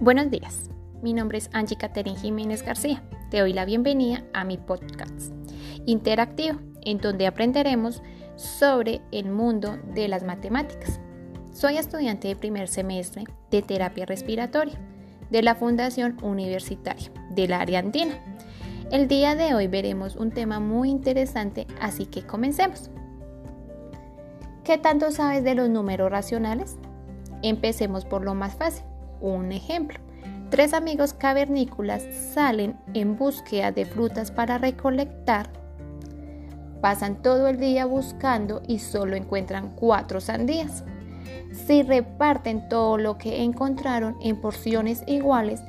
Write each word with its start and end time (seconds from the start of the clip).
Buenos 0.00 0.30
días, 0.30 0.70
mi 1.02 1.12
nombre 1.12 1.38
es 1.38 1.50
Angie 1.52 1.76
Caterín 1.76 2.14
Jiménez 2.14 2.62
García. 2.62 3.02
Te 3.32 3.40
doy 3.40 3.52
la 3.52 3.64
bienvenida 3.64 4.22
a 4.32 4.44
mi 4.44 4.56
podcast 4.56 5.32
interactivo, 5.86 6.60
en 6.82 6.98
donde 6.98 7.26
aprenderemos 7.26 8.00
sobre 8.36 9.00
el 9.10 9.28
mundo 9.28 9.76
de 9.94 10.06
las 10.06 10.22
matemáticas. 10.22 11.00
Soy 11.52 11.78
estudiante 11.78 12.28
de 12.28 12.36
primer 12.36 12.68
semestre 12.68 13.24
de 13.50 13.60
terapia 13.60 14.06
respiratoria 14.06 14.78
de 15.30 15.42
la 15.42 15.56
Fundación 15.56 16.16
Universitaria 16.22 17.10
del 17.30 17.52
Área 17.52 17.80
Andina. 17.80 18.14
El 18.92 19.08
día 19.08 19.34
de 19.34 19.52
hoy 19.52 19.66
veremos 19.66 20.14
un 20.14 20.30
tema 20.30 20.60
muy 20.60 20.90
interesante, 20.90 21.66
así 21.80 22.06
que 22.06 22.22
comencemos. 22.22 22.88
¿Qué 24.62 24.78
tanto 24.78 25.10
sabes 25.10 25.42
de 25.42 25.56
los 25.56 25.68
números 25.68 26.08
racionales? 26.08 26.76
Empecemos 27.42 28.04
por 28.04 28.22
lo 28.22 28.36
más 28.36 28.54
fácil. 28.54 28.87
Un 29.20 29.52
ejemplo. 29.52 29.98
Tres 30.50 30.72
amigos 30.72 31.12
cavernícolas 31.12 32.02
salen 32.32 32.76
en 32.94 33.16
búsqueda 33.16 33.70
de 33.70 33.84
frutas 33.84 34.30
para 34.30 34.56
recolectar. 34.56 35.50
Pasan 36.80 37.20
todo 37.22 37.48
el 37.48 37.58
día 37.58 37.84
buscando 37.84 38.62
y 38.66 38.78
solo 38.78 39.16
encuentran 39.16 39.74
cuatro 39.74 40.20
sandías. 40.20 40.84
Si 41.52 41.82
reparten 41.82 42.68
todo 42.68 42.96
lo 42.96 43.18
que 43.18 43.42
encontraron 43.42 44.16
en 44.22 44.40
porciones 44.40 45.02
iguales, 45.06 45.62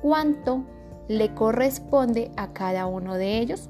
¿cuánto 0.00 0.64
le 1.08 1.34
corresponde 1.34 2.30
a 2.36 2.52
cada 2.52 2.86
uno 2.86 3.16
de 3.16 3.38
ellos? 3.38 3.68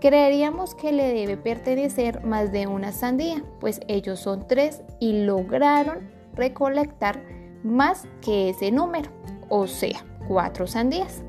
Creeríamos 0.00 0.74
que 0.74 0.92
le 0.92 1.12
debe 1.12 1.36
pertenecer 1.36 2.24
más 2.24 2.52
de 2.52 2.66
una 2.66 2.92
sandía, 2.92 3.42
pues 3.60 3.80
ellos 3.88 4.20
son 4.20 4.46
tres 4.46 4.82
y 4.98 5.24
lograron 5.24 6.08
recolectar 6.34 7.22
más 7.62 8.06
que 8.20 8.50
ese 8.50 8.70
número, 8.70 9.10
o 9.48 9.66
sea, 9.66 10.04
cuatro 10.28 10.66
sandías. 10.66 11.22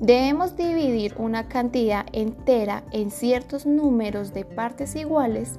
Debemos 0.00 0.56
dividir 0.56 1.14
una 1.18 1.48
cantidad 1.48 2.04
entera 2.12 2.84
en 2.90 3.10
ciertos 3.10 3.64
números 3.64 4.34
de 4.34 4.44
partes 4.44 4.96
iguales. 4.96 5.58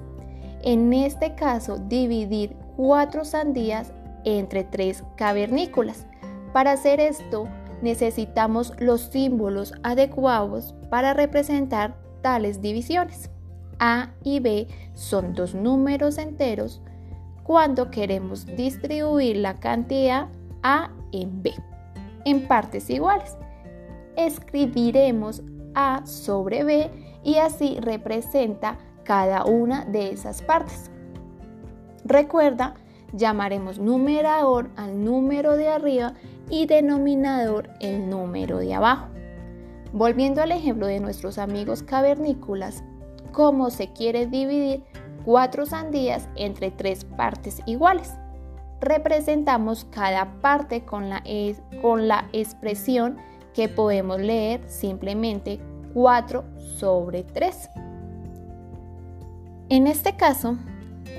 En 0.62 0.94
este 0.94 1.36
caso, 1.36 1.78
dividir 1.78 2.56
cuatro 2.76 3.24
sandías 3.26 3.92
entre 4.26 4.64
tres 4.64 5.04
cavernícolas. 5.16 6.06
Para 6.54 6.74
hacer 6.74 7.00
esto, 7.00 7.48
necesitamos 7.82 8.74
los 8.80 9.02
símbolos 9.02 9.74
adecuados 9.84 10.76
para 10.90 11.14
representar 11.14 11.96
tales 12.22 12.62
divisiones. 12.62 13.30
A 13.80 14.12
y 14.24 14.40
B 14.40 14.68
son 14.94 15.34
dos 15.34 15.54
números 15.54 16.18
enteros 16.18 16.82
cuando 17.46 17.92
queremos 17.92 18.46
distribuir 18.58 19.38
la 19.38 19.60
cantidad 19.60 20.28
A 20.64 20.90
en 21.12 21.44
B 21.44 21.54
en 22.26 22.48
partes 22.48 22.90
iguales. 22.90 23.38
Escribiremos 24.18 25.44
A 25.76 26.06
sobre 26.06 26.64
B 26.64 26.90
y 27.24 27.36
así 27.36 27.78
representa 27.80 28.80
cada 29.04 29.46
una 29.46 29.86
de 29.86 30.10
esas 30.10 30.42
partes. 30.42 30.90
Recuerda, 32.04 32.74
llamaremos 33.14 33.78
numerador 33.78 34.70
al 34.76 35.04
número 35.04 35.56
de 35.56 35.68
arriba 35.68 36.14
y 36.50 36.66
denominador 36.66 37.70
el 37.80 38.10
número 38.10 38.58
de 38.58 38.74
abajo. 38.74 39.08
Volviendo 39.94 40.42
al 40.42 40.52
ejemplo 40.52 40.88
de 40.88 41.00
nuestros 41.00 41.38
amigos 41.38 41.84
cavernícolas, 41.84 42.84
¿cómo 43.32 43.70
se 43.70 43.94
quiere 43.94 44.26
dividir 44.26 44.84
cuatro 45.26 45.66
sandías 45.66 46.30
entre 46.36 46.72
tres 46.72 47.04
partes 47.04 47.62
iguales. 47.66 48.14
Representamos 48.80 49.86
cada 49.86 50.40
parte 50.42 50.86
con 50.86 51.10
la, 51.10 51.24
con 51.82 52.08
la 52.08 52.30
expresión 52.32 53.18
que 53.54 53.68
podemos 53.68 54.20
leer 54.22 54.62
simplemente 54.68 55.60
4 55.94 56.44
sobre 56.78 57.24
3. 57.24 57.70
En 59.70 59.88
este 59.88 60.16
caso, 60.16 60.58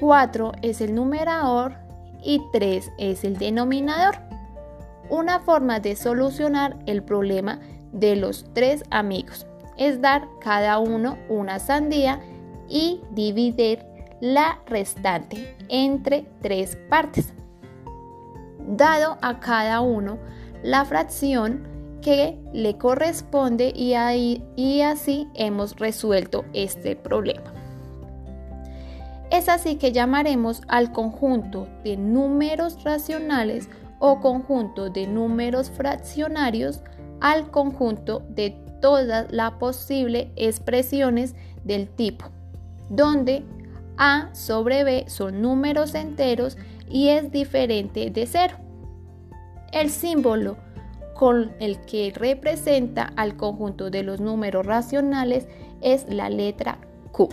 4 0.01 0.53
es 0.63 0.81
el 0.81 0.95
numerador 0.95 1.75
y 2.23 2.43
3 2.53 2.93
es 2.99 3.25
el 3.25 3.39
denominador. 3.39 4.17
Una 5.09 5.41
forma 5.41 5.81
de 5.81 5.97
solucionar 5.97 6.77
el 6.87 7.03
problema 7.03 7.61
de 7.93 8.17
los 8.17 8.45
tres 8.53 8.85
amigos 8.91 9.47
es 9.79 10.01
dar 10.01 10.29
cada 10.41 10.79
uno 10.79 11.17
una 11.29 11.59
sandía 11.59 12.21
y 12.69 13.01
dividir 13.13 13.85
la 14.21 14.61
restante 14.67 15.57
entre 15.69 16.27
tres 16.43 16.77
partes, 16.89 17.33
dado 18.67 19.19
a 19.23 19.41
cada 19.41 19.81
uno 19.81 20.19
la 20.63 20.85
fracción 20.85 21.67
que 22.01 22.39
le 22.53 22.79
corresponde 22.79 23.73
y, 23.75 23.95
ahí, 23.95 24.45
y 24.55 24.83
así 24.83 25.29
hemos 25.35 25.77
resuelto 25.77 26.45
este 26.53 26.97
problema. 26.97 27.53
Es 29.31 29.49
así 29.49 29.75
que 29.77 29.93
llamaremos 29.93 30.63
al 30.69 30.93
conjunto 30.93 31.67
de 31.83 31.97
números 31.97 32.83
racionales 32.85 33.69
o 33.99 34.21
conjunto 34.21 34.89
de 34.89 35.07
números 35.07 35.71
fraccionarios 35.71 36.81
al 37.21 37.51
conjunto 37.51 38.23
de 38.29 38.57
todas 38.81 39.27
las 39.33 39.53
posibles 39.53 40.29
expresiones 40.37 41.35
del 41.65 41.89
tipo, 41.89 42.27
donde 42.89 43.45
a 43.97 44.29
sobre 44.35 44.85
B 44.85 45.05
son 45.09 45.43
números 45.43 45.95
enteros 45.95 46.57
y 46.89 47.09
es 47.09 47.31
diferente 47.31 48.11
de 48.11 48.27
cero. 48.27 48.57
El 49.73 49.91
símbolo 49.91 50.57
con 51.15 51.53
el 51.61 51.81
que 51.81 52.13
representa 52.15 53.13
al 53.17 53.37
conjunto 53.37 53.91
de 53.91 54.03
los 54.03 54.21
números 54.21 54.67
racionales 54.67 55.49
es 55.81 56.07
la 56.09 56.29
letra 56.29 56.79
Q. 57.13 57.29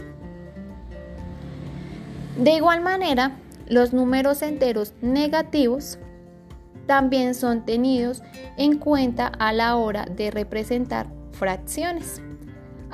De 2.38 2.52
igual 2.56 2.82
manera, 2.82 3.38
los 3.68 3.94
números 3.94 4.42
enteros 4.42 4.94
negativos 5.02 6.00
también 6.88 7.36
son 7.36 7.66
tenidos 7.66 8.24
en 8.58 8.78
cuenta 8.78 9.28
a 9.28 9.54
la 9.54 9.76
hora 9.76 10.06
de 10.06 10.32
representar 10.32 11.08
fracciones. 11.32 12.22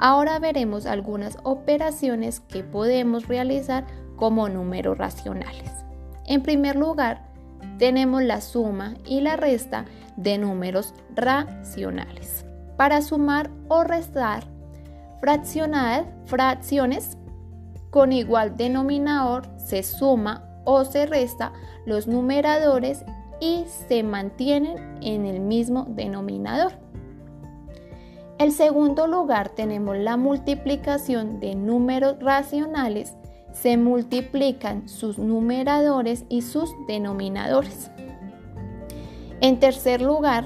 Ahora 0.01 0.39
veremos 0.39 0.85
algunas 0.85 1.37
operaciones 1.43 2.39
que 2.39 2.63
podemos 2.63 3.27
realizar 3.27 3.85
como 4.15 4.47
números 4.47 4.97
racionales. 4.97 5.73
En 6.25 6.41
primer 6.41 6.77
lugar, 6.77 7.27
tenemos 7.77 8.23
la 8.23 8.39
suma 8.39 8.95
y 9.05 9.19
la 9.19 9.35
resta 9.35 9.83
de 10.15 10.37
números 10.37 10.93
racionales. 11.15 12.45
Para 12.77 13.01
sumar 13.01 13.51
o 13.67 13.83
restar 13.83 14.45
fracciones 15.19 17.17
con 17.89 18.13
igual 18.13 18.55
denominador 18.55 19.49
se 19.57 19.83
suma 19.83 20.45
o 20.63 20.85
se 20.85 21.07
resta 21.07 21.51
los 21.85 22.07
numeradores 22.07 23.03
y 23.41 23.65
se 23.89 24.03
mantienen 24.03 24.97
en 25.01 25.25
el 25.25 25.41
mismo 25.41 25.87
denominador. 25.89 26.88
En 28.39 28.53
segundo 28.53 29.05
lugar 29.05 29.49
tenemos 29.49 29.97
la 29.97 30.15
multiplicación 30.15 31.41
de 31.41 31.55
números 31.55 32.15
racionales. 32.21 33.13
Se 33.51 33.75
multiplican 33.75 34.87
sus 34.87 35.19
numeradores 35.19 36.23
y 36.29 36.41
sus 36.41 36.73
denominadores. 36.87 37.91
En 39.41 39.59
tercer 39.59 40.01
lugar 40.01 40.45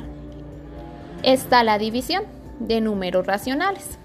está 1.21 1.63
la 1.63 1.77
división 1.77 2.23
de 2.59 2.81
números 2.81 3.27
racionales. 3.27 3.99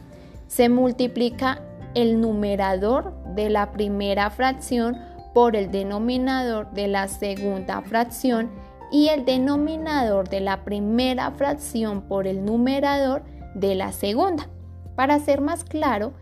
Se 0.49 0.69
multiplica 0.69 1.63
el 1.95 2.21
numerador 2.21 3.15
de 3.35 3.49
la 3.49 3.73
primera 3.73 4.29
fracción 4.29 4.99
por 5.33 5.57
el 5.57 5.71
denominador 5.71 6.71
de 6.73 6.89
la 6.89 7.09
segunda 7.09 7.81
fracción 7.81 8.51
y 8.93 9.09
el 9.09 9.25
denominador 9.25 10.29
de 10.29 10.41
la 10.41 10.63
primera 10.65 11.31
fracción 11.31 12.03
por 12.03 12.27
el 12.27 12.45
numerador 12.45 13.23
de 13.59 13.75
la 13.75 13.93
segunda. 13.93 14.49
Para 14.97 15.19
ser 15.21 15.41
más 15.41 15.65
claro, 15.65 16.13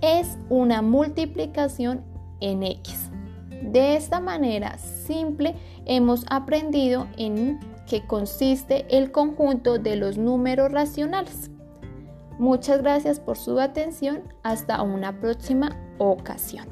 es 0.00 0.38
una 0.48 0.82
multiplicación 0.82 2.02
en 2.40 2.62
X. 2.62 3.10
De 3.62 3.96
esta 3.96 4.18
manera 4.20 4.78
simple 4.78 5.54
hemos 5.86 6.24
aprendido 6.28 7.06
en 7.16 7.60
qué 7.86 8.04
consiste 8.06 8.86
el 8.90 9.12
conjunto 9.12 9.78
de 9.78 9.96
los 9.96 10.18
números 10.18 10.72
racionales. 10.72 11.50
Muchas 12.38 12.82
gracias 12.82 13.20
por 13.20 13.36
su 13.36 13.60
atención. 13.60 14.22
Hasta 14.42 14.82
una 14.82 15.20
próxima 15.20 15.76
ocasión. 15.98 16.66